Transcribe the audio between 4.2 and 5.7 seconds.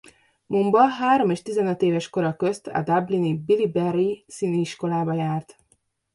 Színiiskolába járt.